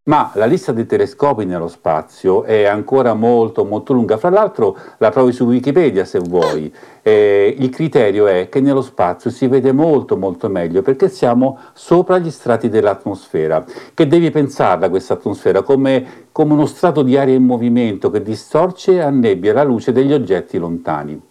Ma 0.04 0.32
la 0.34 0.46
lista 0.46 0.72
dei 0.72 0.84
telescopi 0.84 1.44
nello 1.44 1.68
spazio 1.68 2.42
è 2.42 2.64
ancora 2.64 3.14
molto 3.14 3.64
molto 3.64 3.92
lunga, 3.92 4.16
fra 4.16 4.30
l'altro 4.30 4.76
la 4.98 5.10
trovi 5.10 5.30
su 5.30 5.44
Wikipedia 5.44 6.04
se 6.04 6.18
vuoi. 6.18 6.74
Eh, 7.02 7.54
il 7.56 7.70
criterio 7.70 8.26
è 8.26 8.48
che 8.48 8.60
nello 8.60 8.82
spazio 8.82 9.30
si 9.30 9.46
vede 9.46 9.70
molto 9.70 10.16
molto 10.16 10.48
meglio 10.48 10.82
perché 10.82 11.08
siamo 11.08 11.56
sopra 11.72 12.18
gli 12.18 12.32
strati 12.32 12.68
dell'atmosfera, 12.68 13.64
che 13.94 14.08
devi 14.08 14.32
pensarla 14.32 14.90
questa 14.90 15.14
atmosfera 15.14 15.62
come, 15.62 16.26
come 16.32 16.52
uno 16.52 16.66
strato 16.66 17.02
di 17.02 17.16
aria 17.16 17.36
in 17.36 17.44
movimento 17.44 18.10
che 18.10 18.22
distorce 18.22 18.94
e 18.94 19.00
annebbia 19.00 19.52
la 19.52 19.62
luce 19.62 19.92
degli 19.92 20.12
oggetti 20.12 20.58
lontani. 20.58 21.22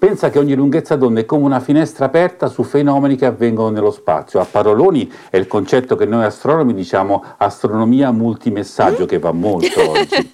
Pensa 0.00 0.30
che 0.30 0.38
ogni 0.38 0.54
lunghezza 0.54 0.96
d'onda 0.96 1.20
è 1.20 1.26
come 1.26 1.44
una 1.44 1.60
finestra 1.60 2.06
aperta 2.06 2.46
su 2.46 2.62
fenomeni 2.62 3.16
che 3.16 3.26
avvengono 3.26 3.68
nello 3.68 3.90
spazio. 3.90 4.40
A 4.40 4.46
paroloni 4.46 5.12
è 5.28 5.36
il 5.36 5.46
concetto 5.46 5.94
che 5.94 6.06
noi 6.06 6.24
astronomi 6.24 6.72
diciamo 6.72 7.22
astronomia 7.36 8.10
multimessaggio, 8.10 9.04
che 9.04 9.18
va 9.18 9.32
molto 9.32 9.68
oggi. 9.90 10.32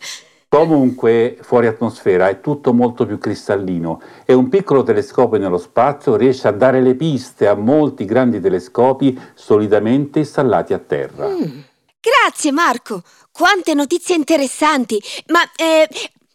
Comunque, 0.48 1.36
fuori 1.40 1.66
atmosfera 1.66 2.28
è 2.28 2.40
tutto 2.40 2.72
molto 2.72 3.06
più 3.06 3.18
cristallino 3.18 4.00
e 4.24 4.34
un 4.34 4.48
piccolo 4.48 4.84
telescopio 4.84 5.40
nello 5.40 5.58
spazio 5.58 6.14
riesce 6.14 6.46
a 6.46 6.52
dare 6.52 6.80
le 6.80 6.94
piste 6.94 7.48
a 7.48 7.54
molti 7.54 8.04
grandi 8.04 8.40
telescopi 8.40 9.20
solidamente 9.34 10.20
installati 10.20 10.74
a 10.74 10.78
terra. 10.78 11.26
Grazie 11.26 12.52
Marco, 12.52 13.02
quante 13.32 13.74
notizie 13.74 14.14
interessanti. 14.14 15.02
Ma 15.26 15.40
eh, 15.56 15.88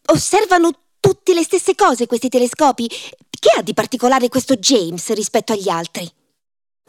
osservano 0.08 0.72
tutte 1.02 1.34
le 1.34 1.44
stesse 1.44 1.76
cose 1.76 2.06
questi 2.06 2.30
telescopi? 2.30 2.88
Che 2.88 3.50
ha 3.58 3.62
di 3.62 3.74
particolare 3.74 4.30
questo 4.30 4.56
James 4.56 5.12
rispetto 5.14 5.52
agli 5.52 5.68
altri? 5.68 6.10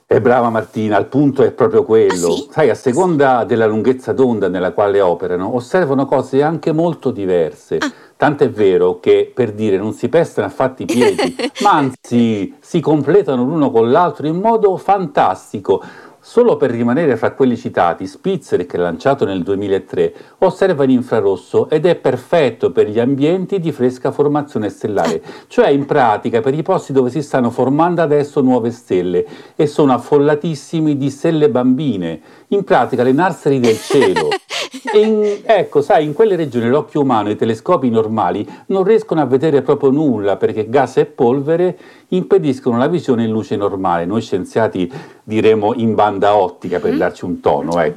E 0.07 0.21
brava 0.21 0.51
Martina, 0.51 0.99
il 0.99 1.07
punto 1.07 1.43
è 1.43 1.53
proprio 1.53 1.85
quello. 1.85 2.27
Ah, 2.29 2.37
sì? 2.37 2.49
Sai, 2.51 2.69
a 2.69 2.75
seconda 2.75 3.45
della 3.45 3.65
lunghezza 3.65 4.13
d'onda 4.13 4.49
nella 4.49 4.73
quale 4.73 5.01
operano, 5.01 5.55
osservano 5.55 6.05
cose 6.05 6.43
anche 6.43 6.73
molto 6.73 7.11
diverse. 7.11 7.79
Ah. 7.79 7.91
Tant'è 8.15 8.51
vero 8.51 9.01
che, 9.01 9.33
per 9.35 9.53
dire, 9.53 9.79
non 9.79 9.95
si 9.95 10.11
pestano 10.11 10.47
affatto 10.47 10.83
i 10.83 10.85
piedi, 10.85 11.35
ma 11.65 11.73
anzi 11.73 12.55
si 12.61 12.81
completano 12.81 13.43
l'uno 13.43 13.71
con 13.71 13.91
l'altro 13.91 14.27
in 14.27 14.37
modo 14.37 14.77
fantastico. 14.77 15.83
Solo 16.25 16.57
per 16.57 16.71
rimanere 16.71 17.17
fra 17.17 17.33
quelli 17.33 17.57
citati, 17.57 18.07
Spitzer, 18.07 18.65
che 18.65 18.77
è 18.77 18.81
lanciato 18.81 19.25
nel 19.25 19.43
2003, 19.43 20.15
osserva 20.39 20.85
in 20.85 20.91
infrarosso 20.91 21.69
ed 21.69 21.85
è 21.85 21.97
perfetto 21.97 22.71
per 22.71 22.89
gli 22.89 23.01
ambienti 23.01 23.59
di 23.59 23.73
fresca 23.73 24.13
formazione 24.13 24.69
stellare, 24.69 25.21
cioè 25.49 25.71
in 25.71 25.85
pratica 25.85 26.41
per 26.41 26.55
i 26.55 26.63
posti 26.63 26.93
dove 26.93 27.11
si 27.11 27.23
stanno 27.23 27.51
formando 27.51 28.03
adesso 28.03 28.41
nuove 28.41 28.71
stelle 28.71 29.27
e 29.57 29.67
sono 29.67 29.95
affollatissimi 29.95 30.97
di 30.97 31.11
stelle 31.11 31.51
bambine, 31.51 32.21
in 32.49 32.63
pratica 32.63 33.03
le 33.03 33.13
narseri 33.13 33.59
del 33.59 33.81
cielo. 33.81 34.29
In- 34.95 35.41
ecco, 35.45 35.81
sai, 35.81 36.05
in 36.05 36.13
quelle 36.13 36.37
regioni 36.37 36.69
l'occhio 36.69 37.01
umano 37.01 37.29
e 37.29 37.33
i 37.33 37.37
telescopi 37.37 37.89
normali 37.91 38.47
non 38.67 38.85
riescono 38.85 39.21
a 39.21 39.27
vedere 39.27 39.63
proprio 39.63 39.91
nulla 39.91 40.37
perché 40.37 40.69
gas 40.69 40.99
e 40.99 41.07
polvere 41.07 41.79
impediscono 42.09 42.79
la 42.79 42.89
visione 42.89 43.25
in 43.25 43.31
luce 43.31 43.57
normale. 43.57 44.05
Noi 44.05 44.21
scienziati 44.21 44.91
diremo 45.33 45.73
in 45.75 45.95
banda 45.95 46.37
ottica 46.37 46.79
per 46.79 46.97
darci 46.97 47.25
un 47.25 47.41
tono. 47.41 47.81
Ecco. 47.81 47.93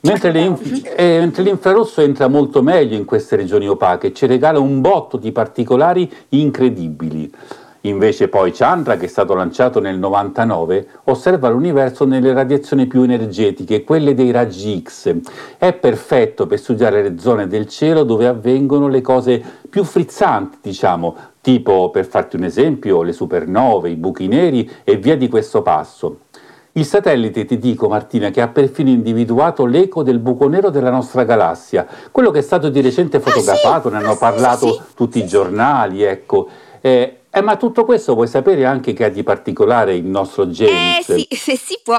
Mentre, 0.00 0.32
le 0.32 0.40
inf- 0.40 0.92
eh, 0.96 1.18
mentre 1.18 1.42
l'infrarosso 1.42 2.00
entra 2.00 2.28
molto 2.28 2.62
meglio 2.62 2.96
in 2.96 3.04
queste 3.04 3.36
regioni 3.36 3.68
opache, 3.68 4.12
ci 4.14 4.26
regala 4.26 4.58
un 4.58 4.80
botto 4.80 5.16
di 5.16 5.30
particolari 5.30 6.10
incredibili. 6.30 7.30
Invece 7.84 8.28
poi 8.28 8.52
Chandra, 8.52 8.98
che 8.98 9.06
è 9.06 9.08
stato 9.08 9.32
lanciato 9.32 9.80
nel 9.80 9.98
99, 9.98 10.86
osserva 11.04 11.48
l'universo 11.48 12.04
nelle 12.04 12.34
radiazioni 12.34 12.86
più 12.86 13.02
energetiche, 13.02 13.84
quelle 13.84 14.12
dei 14.12 14.30
raggi 14.30 14.82
X. 14.82 15.14
È 15.56 15.72
perfetto 15.72 16.46
per 16.46 16.58
studiare 16.58 17.02
le 17.02 17.18
zone 17.18 17.46
del 17.46 17.66
cielo 17.68 18.04
dove 18.04 18.26
avvengono 18.26 18.86
le 18.88 19.00
cose 19.00 19.42
più 19.70 19.82
frizzanti, 19.84 20.58
diciamo, 20.60 21.16
tipo, 21.40 21.88
per 21.88 22.04
farti 22.04 22.36
un 22.36 22.44
esempio, 22.44 23.02
le 23.02 23.12
supernove, 23.12 23.88
i 23.88 23.96
buchi 23.96 24.26
neri 24.26 24.68
e 24.84 24.96
via 24.96 25.16
di 25.16 25.28
questo 25.28 25.62
passo. 25.62 26.18
Il 26.72 26.84
satellite, 26.84 27.44
ti 27.46 27.58
dico 27.58 27.88
Martina, 27.88 28.30
che 28.30 28.40
ha 28.40 28.46
perfino 28.48 28.90
individuato 28.90 29.66
l'eco 29.66 30.04
del 30.04 30.20
buco 30.20 30.46
nero 30.48 30.70
della 30.70 30.90
nostra 30.90 31.24
galassia, 31.24 31.84
quello 32.12 32.30
che 32.30 32.38
è 32.38 32.42
stato 32.42 32.68
di 32.68 32.80
recente 32.80 33.18
fotografato, 33.18 33.88
Ah, 33.88 33.90
sì? 33.90 33.96
ne 33.96 33.96
hanno 33.96 34.10
Ah, 34.10 34.12
sì, 34.12 34.18
parlato 34.18 34.66
sì, 34.66 34.72
sì. 34.74 34.94
tutti 34.94 35.18
i 35.18 35.26
giornali, 35.26 36.02
ecco. 36.04 36.46
Eh, 36.80 37.16
eh, 37.28 37.40
ma 37.42 37.56
tutto 37.56 37.84
questo 37.84 38.14
vuoi 38.14 38.26
sapere 38.28 38.64
anche 38.64 38.92
che 38.92 39.04
ha 39.04 39.08
di 39.08 39.22
particolare 39.24 39.94
il 39.96 40.04
nostro 40.04 40.44
Eh 40.44 40.46
James? 40.46 41.12
sì, 41.12 41.26
se 41.34 41.56
si 41.56 41.78
può. 41.82 41.98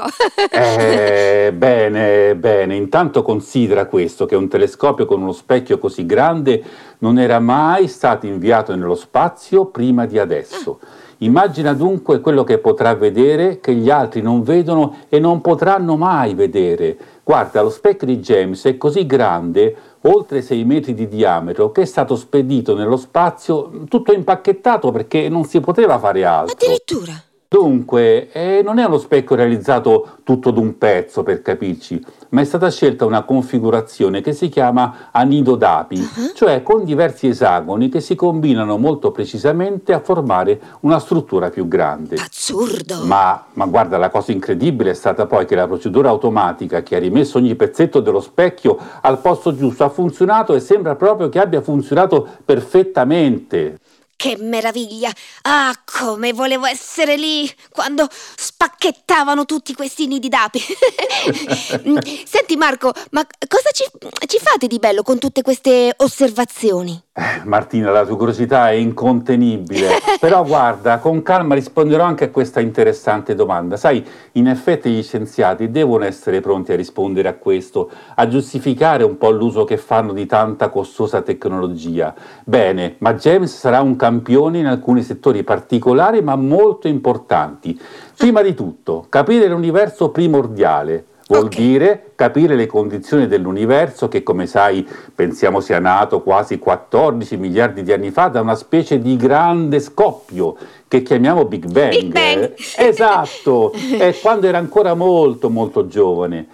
Eh, 0.50 1.52
bene, 1.54 2.34
bene, 2.34 2.74
intanto 2.74 3.22
considera 3.22 3.84
questo, 3.86 4.24
che 4.26 4.36
un 4.36 4.48
telescopio 4.48 5.04
con 5.04 5.20
uno 5.20 5.32
specchio 5.32 5.78
così 5.78 6.06
grande 6.06 6.62
non 6.98 7.18
era 7.18 7.38
mai 7.40 7.88
stato 7.88 8.26
inviato 8.26 8.74
nello 8.74 8.94
spazio 8.94 9.66
prima 9.66 10.06
di 10.06 10.18
adesso. 10.18 10.78
Immagina 11.22 11.72
dunque 11.72 12.20
quello 12.20 12.42
che 12.42 12.58
potrà 12.58 12.94
vedere 12.94 13.60
che 13.60 13.74
gli 13.74 13.90
altri 13.90 14.20
non 14.20 14.42
vedono 14.42 14.96
e 15.08 15.20
non 15.20 15.40
potranno 15.40 15.96
mai 15.96 16.34
vedere. 16.34 16.96
Guarda, 17.22 17.62
lo 17.62 17.70
specchio 17.70 18.08
di 18.08 18.18
James 18.18 18.64
è 18.64 18.76
così 18.76 19.06
grande, 19.06 19.74
oltre 20.02 20.42
6 20.42 20.64
metri 20.64 20.94
di 20.94 21.06
diametro, 21.06 21.70
che 21.70 21.82
è 21.82 21.84
stato 21.84 22.16
spedito 22.16 22.74
nello 22.74 22.96
spazio 22.96 23.84
tutto 23.88 24.12
impacchettato 24.12 24.90
perché 24.90 25.28
non 25.28 25.44
si 25.44 25.60
poteva 25.60 25.98
fare 26.00 26.24
altro. 26.24 26.56
Addirittura. 26.56 27.12
Dunque, 27.46 28.32
eh, 28.32 28.62
non 28.64 28.78
è 28.78 28.84
uno 28.84 28.98
specchio 28.98 29.36
realizzato 29.36 30.18
tutto 30.24 30.50
d'un 30.50 30.76
pezzo, 30.78 31.22
per 31.22 31.42
capirci, 31.42 32.02
ma 32.32 32.40
è 32.40 32.44
stata 32.44 32.70
scelta 32.70 33.04
una 33.04 33.22
configurazione 33.22 34.20
che 34.20 34.32
si 34.32 34.48
chiama 34.48 35.08
a 35.10 35.22
nido 35.22 35.54
d'api, 35.54 36.02
cioè 36.34 36.62
con 36.62 36.84
diversi 36.84 37.28
esagoni 37.28 37.88
che 37.88 38.00
si 38.00 38.14
combinano 38.14 38.78
molto 38.78 39.10
precisamente 39.10 39.92
a 39.92 40.00
formare 40.00 40.60
una 40.80 40.98
struttura 40.98 41.50
più 41.50 41.68
grande. 41.68 42.16
Assurdo. 42.16 43.04
Ma, 43.04 43.44
ma 43.52 43.66
guarda, 43.66 43.98
la 43.98 44.10
cosa 44.10 44.32
incredibile 44.32 44.90
è 44.90 44.94
stata 44.94 45.26
poi 45.26 45.44
che 45.44 45.54
la 45.54 45.66
procedura 45.66 46.08
automatica 46.08 46.82
che 46.82 46.96
ha 46.96 46.98
rimesso 46.98 47.38
ogni 47.38 47.54
pezzetto 47.54 48.00
dello 48.00 48.20
specchio 48.20 48.78
al 49.02 49.18
posto 49.18 49.54
giusto 49.54 49.84
ha 49.84 49.90
funzionato 49.90 50.54
e 50.54 50.60
sembra 50.60 50.96
proprio 50.96 51.28
che 51.28 51.38
abbia 51.38 51.60
funzionato 51.60 52.26
perfettamente. 52.44 53.78
Che 54.22 54.36
meraviglia! 54.38 55.10
Ah, 55.42 55.74
come 55.84 56.32
volevo 56.32 56.64
essere 56.66 57.16
lì 57.16 57.52
quando 57.70 58.06
spacchettavano 58.08 59.44
tutti 59.46 59.74
questi 59.74 60.06
nidi 60.06 60.28
d'api. 60.28 60.62
Senti 62.24 62.54
Marco, 62.54 62.92
ma 63.10 63.26
cosa 63.48 63.70
ci, 63.72 63.84
ci 64.28 64.38
fate 64.38 64.68
di 64.68 64.78
bello 64.78 65.02
con 65.02 65.18
tutte 65.18 65.42
queste 65.42 65.92
osservazioni? 65.96 67.02
Eh, 67.14 67.42
Martina, 67.44 67.90
la 67.90 68.06
tua 68.06 68.16
curiosità 68.16 68.70
è 68.70 68.72
incontenibile, 68.72 69.98
però 70.18 70.42
guarda, 70.44 70.96
con 70.96 71.22
calma 71.22 71.54
risponderò 71.54 72.04
anche 72.04 72.24
a 72.24 72.30
questa 72.30 72.60
interessante 72.60 73.34
domanda. 73.34 73.76
Sai, 73.76 74.02
in 74.32 74.48
effetti 74.48 74.88
gli 74.88 75.02
scienziati 75.02 75.70
devono 75.70 76.04
essere 76.04 76.40
pronti 76.40 76.72
a 76.72 76.76
rispondere 76.76 77.28
a 77.28 77.34
questo, 77.34 77.90
a 78.14 78.26
giustificare 78.26 79.04
un 79.04 79.18
po' 79.18 79.30
l'uso 79.30 79.64
che 79.64 79.76
fanno 79.76 80.14
di 80.14 80.24
tanta 80.24 80.70
costosa 80.70 81.20
tecnologia. 81.20 82.14
Bene, 82.44 82.94
ma 83.00 83.12
James 83.12 83.54
sarà 83.54 83.82
un 83.82 83.94
campione 83.96 84.60
in 84.60 84.66
alcuni 84.66 85.02
settori 85.02 85.42
particolari 85.42 86.22
ma 86.22 86.34
molto 86.34 86.88
importanti. 86.88 87.78
Prima 88.16 88.40
di 88.40 88.54
tutto, 88.54 89.04
capire 89.10 89.48
l'universo 89.48 90.08
primordiale. 90.08 91.04
Vuol 91.32 91.44
Ok. 91.46 91.56
dire 91.56 92.10
capire 92.14 92.54
le 92.56 92.66
condizioni 92.66 93.26
dell'universo 93.26 94.06
che, 94.08 94.22
come 94.22 94.46
sai, 94.46 94.86
pensiamo 95.14 95.60
sia 95.60 95.78
nato 95.78 96.20
quasi 96.22 96.58
14 96.58 97.38
miliardi 97.38 97.82
di 97.82 97.90
anni 97.90 98.10
fa 98.10 98.28
da 98.28 98.42
una 98.42 98.54
specie 98.54 98.98
di 99.00 99.16
grande 99.16 99.80
scoppio 99.80 100.54
che 100.88 101.00
chiamiamo 101.02 101.46
Big 101.46 101.64
Bang. 101.70 101.90
Big 101.90 102.12
Bang. 102.12 102.42
Eh, 102.76 102.86
Esatto, 102.88 103.72
è 103.98 104.14
quando 104.20 104.46
era 104.46 104.58
ancora 104.58 104.92
molto 104.92 105.48
molto 105.48 105.86
giovane. 105.86 106.48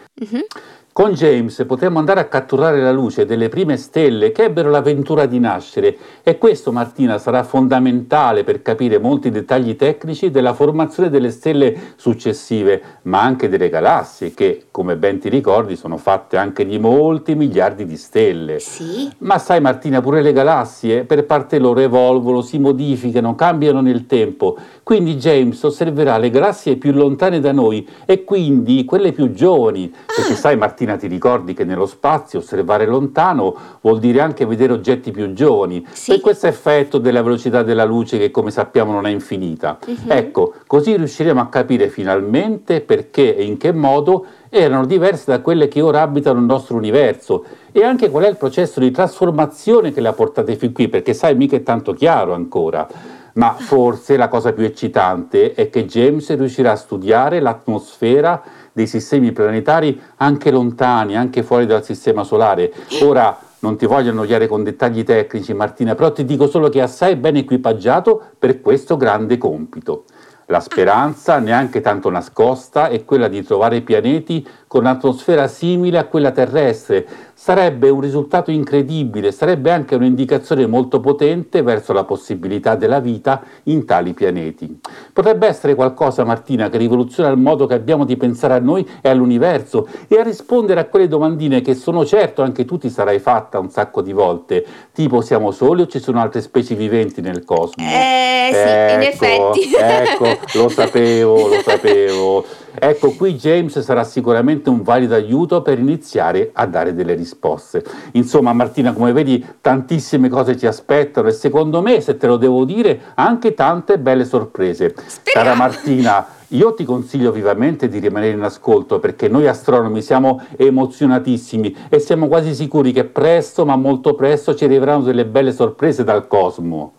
Con 0.98 1.12
James 1.12 1.64
potremmo 1.64 2.00
andare 2.00 2.18
a 2.18 2.24
catturare 2.24 2.82
la 2.82 2.90
luce 2.90 3.24
delle 3.24 3.48
prime 3.48 3.76
stelle 3.76 4.32
che 4.32 4.46
ebbero 4.46 4.68
l'avventura 4.68 5.26
di 5.26 5.38
nascere 5.38 5.96
e 6.24 6.38
questo, 6.38 6.72
Martina, 6.72 7.18
sarà 7.18 7.44
fondamentale 7.44 8.42
per 8.42 8.62
capire 8.62 8.98
molti 8.98 9.30
dettagli 9.30 9.76
tecnici 9.76 10.32
della 10.32 10.54
formazione 10.54 11.08
delle 11.08 11.30
stelle 11.30 11.92
successive, 11.94 12.82
ma 13.02 13.22
anche 13.22 13.48
delle 13.48 13.68
galassie 13.68 14.34
che, 14.34 14.64
come 14.72 14.96
ben 14.96 15.20
ti 15.20 15.28
ricordi, 15.28 15.76
sono 15.76 15.98
fatte 15.98 16.36
anche 16.36 16.66
di 16.66 16.80
molti 16.80 17.36
miliardi 17.36 17.84
di 17.86 17.96
stelle. 17.96 18.58
Sì? 18.58 19.08
Ma 19.18 19.38
sai 19.38 19.60
Martina, 19.60 20.00
pure 20.00 20.20
le 20.20 20.32
galassie 20.32 21.04
per 21.04 21.26
parte 21.26 21.60
loro 21.60 21.78
evolvono, 21.78 22.40
si 22.40 22.58
modificano, 22.58 23.36
cambiano 23.36 23.80
nel 23.80 24.06
tempo. 24.06 24.58
Quindi 24.82 25.14
James 25.14 25.62
osserverà 25.62 26.18
le 26.18 26.30
galassie 26.30 26.74
più 26.74 26.90
lontane 26.90 27.38
da 27.38 27.52
noi 27.52 27.88
e 28.04 28.24
quindi 28.24 28.84
quelle 28.84 29.12
più 29.12 29.30
giovani. 29.30 29.94
Perché 30.04 30.34
sai 30.34 30.56
Martina, 30.56 30.86
ti 30.96 31.06
ricordi 31.06 31.54
che 31.54 31.64
nello 31.64 31.86
spazio 31.86 32.38
osservare 32.38 32.86
lontano 32.86 33.54
vuol 33.80 33.98
dire 33.98 34.20
anche 34.20 34.46
vedere 34.46 34.72
oggetti 34.72 35.10
più 35.10 35.32
giovani. 35.32 35.86
Sì. 35.92 36.12
Per 36.12 36.20
questo 36.20 36.46
effetto 36.46 36.98
della 36.98 37.22
velocità 37.22 37.62
della 37.62 37.84
luce 37.84 38.18
che 38.18 38.30
come 38.30 38.50
sappiamo 38.50 38.92
non 38.92 39.06
è 39.06 39.10
infinita. 39.10 39.78
Ecco, 40.06 40.54
così 40.66 40.96
riusciremo 40.96 41.40
a 41.40 41.48
capire 41.48 41.88
finalmente 41.88 42.80
perché 42.80 43.36
e 43.36 43.44
in 43.44 43.56
che 43.56 43.72
modo 43.72 44.26
erano 44.48 44.86
diverse 44.86 45.24
da 45.30 45.40
quelle 45.40 45.68
che 45.68 45.80
ora 45.80 46.02
abitano 46.02 46.38
il 46.38 46.46
nostro 46.46 46.76
universo 46.76 47.44
e 47.72 47.84
anche 47.84 48.10
qual 48.10 48.24
è 48.24 48.28
il 48.28 48.36
processo 48.36 48.80
di 48.80 48.90
trasformazione 48.90 49.92
che 49.92 50.00
le 50.00 50.08
ha 50.08 50.12
portate 50.12 50.56
fin 50.56 50.72
qui, 50.72 50.88
perché 50.88 51.12
sai 51.14 51.34
mica 51.34 51.56
è 51.56 51.62
tanto 51.62 51.92
chiaro 51.92 52.32
ancora. 52.32 52.86
Ma 53.34 53.52
forse 53.52 54.16
la 54.16 54.26
cosa 54.26 54.52
più 54.52 54.64
eccitante 54.64 55.52
è 55.52 55.70
che 55.70 55.84
James 55.84 56.34
riuscirà 56.34 56.72
a 56.72 56.76
studiare 56.76 57.38
l'atmosfera 57.38 58.42
dei 58.72 58.86
sistemi 58.86 59.32
planetari 59.32 60.00
anche 60.16 60.50
lontani, 60.50 61.16
anche 61.16 61.42
fuori 61.42 61.66
dal 61.66 61.84
sistema 61.84 62.24
solare. 62.24 62.72
Ora 63.02 63.38
non 63.60 63.76
ti 63.76 63.86
voglio 63.86 64.10
annoiare 64.10 64.46
con 64.46 64.62
dettagli 64.62 65.02
tecnici, 65.02 65.52
Martina, 65.52 65.94
però 65.94 66.12
ti 66.12 66.24
dico 66.24 66.46
solo 66.46 66.68
che 66.68 66.78
è 66.78 66.82
assai 66.82 67.16
ben 67.16 67.36
equipaggiato 67.36 68.22
per 68.38 68.60
questo 68.60 68.96
grande 68.96 69.36
compito. 69.36 70.04
La 70.50 70.60
speranza, 70.60 71.38
neanche 71.40 71.82
tanto 71.82 72.08
nascosta, 72.08 72.88
è 72.88 73.04
quella 73.04 73.28
di 73.28 73.42
trovare 73.42 73.82
pianeti 73.82 74.46
con 74.66 74.86
atmosfera 74.86 75.46
simile 75.46 75.98
a 75.98 76.06
quella 76.06 76.30
terrestre. 76.30 77.06
Sarebbe 77.40 77.88
un 77.88 78.00
risultato 78.00 78.50
incredibile, 78.50 79.30
sarebbe 79.30 79.70
anche 79.70 79.94
un'indicazione 79.94 80.66
molto 80.66 80.98
potente 80.98 81.62
verso 81.62 81.92
la 81.92 82.02
possibilità 82.02 82.74
della 82.74 82.98
vita 82.98 83.40
in 83.64 83.86
tali 83.86 84.12
pianeti. 84.12 84.80
Potrebbe 85.12 85.46
essere 85.46 85.76
qualcosa, 85.76 86.24
Martina, 86.24 86.68
che 86.68 86.78
rivoluziona 86.78 87.30
il 87.30 87.38
modo 87.38 87.66
che 87.66 87.74
abbiamo 87.74 88.04
di 88.04 88.16
pensare 88.16 88.54
a 88.54 88.58
noi 88.58 88.86
e 89.00 89.08
all'universo 89.08 89.86
e 90.08 90.18
a 90.18 90.24
rispondere 90.24 90.80
a 90.80 90.86
quelle 90.86 91.06
domandine 91.06 91.60
che 91.60 91.74
sono 91.74 92.04
certo 92.04 92.42
anche 92.42 92.64
tu 92.64 92.76
ti 92.76 92.90
sarai 92.90 93.20
fatta 93.20 93.60
un 93.60 93.70
sacco 93.70 94.02
di 94.02 94.12
volte, 94.12 94.66
tipo 94.92 95.20
siamo 95.20 95.52
soli 95.52 95.82
o 95.82 95.86
ci 95.86 96.00
sono 96.00 96.20
altre 96.20 96.40
specie 96.40 96.74
viventi 96.74 97.20
nel 97.20 97.44
cosmo? 97.44 97.84
Eh, 97.84 98.50
sì, 98.52 98.94
in 98.94 99.00
effetti. 99.00 99.74
Ecco, 99.78 100.58
lo 100.58 100.68
sapevo, 100.68 101.46
lo 101.46 101.62
sapevo. 101.62 102.44
Ecco, 102.74 103.12
qui 103.12 103.34
James 103.34 103.78
sarà 103.80 104.04
sicuramente 104.04 104.68
un 104.70 104.82
valido 104.82 105.14
aiuto 105.14 105.62
per 105.62 105.78
iniziare 105.78 106.50
a 106.52 106.66
dare 106.66 106.94
delle 106.94 107.14
risposte. 107.14 107.84
Insomma, 108.12 108.52
Martina, 108.52 108.92
come 108.92 109.12
vedi, 109.12 109.44
tantissime 109.60 110.28
cose 110.28 110.56
ci 110.56 110.66
aspettano 110.66 111.28
e 111.28 111.32
secondo 111.32 111.82
me, 111.82 112.00
se 112.00 112.16
te 112.16 112.26
lo 112.26 112.36
devo 112.36 112.64
dire, 112.64 113.00
anche 113.14 113.54
tante 113.54 113.98
belle 113.98 114.24
sorprese. 114.24 114.94
Cara 115.22 115.54
Martina, 115.54 116.26
io 116.48 116.72
ti 116.74 116.84
consiglio 116.84 117.30
vivamente 117.30 117.88
di 117.88 117.98
rimanere 117.98 118.32
in 118.32 118.42
ascolto 118.42 118.98
perché 118.98 119.28
noi 119.28 119.46
astronomi 119.46 120.00
siamo 120.00 120.42
emozionatissimi 120.56 121.76
e 121.88 121.98
siamo 121.98 122.26
quasi 122.26 122.54
sicuri 122.54 122.92
che 122.92 123.04
presto, 123.04 123.66
ma 123.66 123.76
molto 123.76 124.14
presto, 124.14 124.54
ci 124.54 124.64
arriveranno 124.64 125.02
delle 125.02 125.26
belle 125.26 125.52
sorprese 125.52 126.04
dal 126.04 126.26
cosmo. 126.26 126.92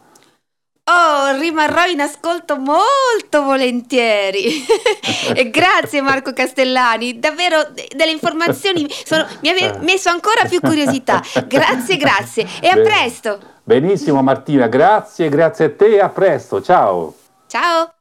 Oh, 0.91 1.37
rimarrò 1.37 1.85
in 1.85 2.01
ascolto 2.01 2.57
molto 2.57 3.43
volentieri. 3.43 4.65
e 5.35 5.49
grazie 5.51 6.01
Marco 6.01 6.33
Castellani, 6.33 7.19
davvero 7.19 7.63
de- 7.71 7.87
delle 7.95 8.11
informazioni 8.11 8.87
sono- 9.05 9.27
mi 9.41 9.49
Eh. 9.49 9.51
avete 9.51 9.77
messo 9.79 10.09
ancora 10.09 10.45
più 10.45 10.59
curiosità. 10.59 11.21
Grazie, 11.45 11.97
grazie 11.97 12.47
e 12.61 12.69
a 12.69 12.73
Bene. 12.75 12.89
presto. 12.89 13.39
Benissimo 13.63 14.23
Martina, 14.23 14.67
grazie, 14.67 15.29
grazie 15.29 15.65
a 15.65 15.71
te 15.75 15.99
a 15.99 16.09
presto, 16.09 16.59
ciao. 16.61 17.15
Ciao. 17.47 17.93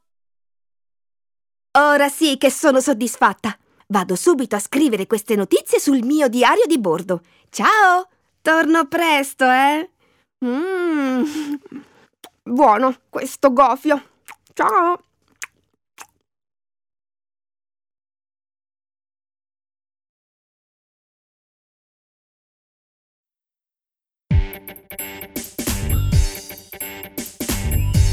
Ora 1.77 2.09
sì 2.09 2.37
che 2.37 2.49
sono 2.49 2.79
soddisfatta. 2.79 3.55
Vado 3.87 4.15
subito 4.15 4.55
a 4.55 4.59
scrivere 4.59 5.05
queste 5.05 5.35
notizie 5.35 5.79
sul 5.79 6.03
mio 6.03 6.27
diario 6.27 6.65
di 6.65 6.79
bordo. 6.79 7.21
Ciao. 7.51 8.07
Torno 8.41 8.87
presto, 8.87 9.45
eh. 9.45 9.89
Mm. 10.43 11.23
Buono 12.51 12.95
questo 13.09 13.53
gofio. 13.53 14.03
Ciao! 14.53 14.99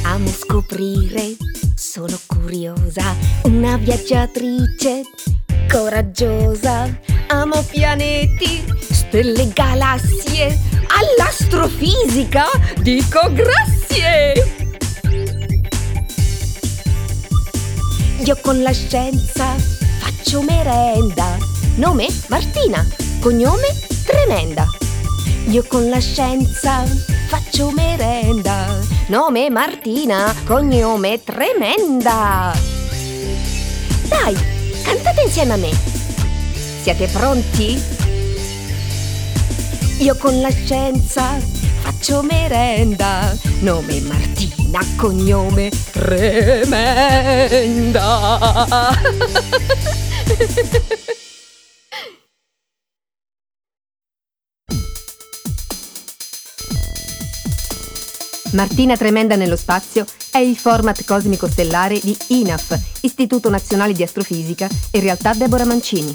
Amo 0.04 0.28
scoprire, 0.28 1.36
sono 1.74 2.18
curiosa, 2.26 3.14
una 3.44 3.78
viaggiatrice 3.78 5.00
coraggiosa. 5.66 7.00
Amo 7.28 7.62
pianeti, 7.62 8.62
stelle, 8.78 9.50
galassie, 9.54 10.58
all'astrofisica 10.88 12.44
dico 12.82 13.32
grazie. 13.32 13.75
Io 18.26 18.36
con 18.42 18.62
la 18.62 18.72
scienza 18.72 19.54
faccio 20.00 20.42
merenda. 20.42 21.38
Nome 21.76 22.08
Martina, 22.28 22.86
cognome 23.20 23.68
Tremenda. 24.04 24.68
Io 25.46 25.64
con 25.66 25.88
la 25.88 25.98
scienza 25.98 26.84
faccio 27.28 27.70
merenda. 27.70 28.66
Nome 29.06 29.48
Martina, 29.48 30.34
cognome 30.44 31.22
Tremenda. 31.22 32.52
Dai, 34.08 34.36
cantate 34.82 35.22
insieme 35.22 35.54
a 35.54 35.56
me. 35.56 35.70
Siete 36.82 37.06
pronti? 37.06 37.82
Io 40.00 40.16
con 40.16 40.40
la 40.42 40.50
scienza 40.50 41.38
faccio 41.86 42.22
merenda. 42.22 43.36
Nome 43.60 44.00
Martina, 44.00 44.80
cognome 44.96 45.70
Tremenda. 45.92 47.04
Martina 58.52 58.96
Tremenda 58.96 59.36
nello 59.36 59.56
spazio 59.56 60.04
è 60.32 60.38
il 60.38 60.56
format 60.56 61.04
cosmico 61.04 61.46
stellare 61.46 62.00
di 62.02 62.16
INAF, 62.28 62.76
Istituto 63.02 63.48
Nazionale 63.48 63.92
di 63.92 64.02
Astrofisica, 64.02 64.68
e 64.90 64.98
realtà 64.98 65.34
Deborah 65.34 65.64
Mancini. 65.64 66.12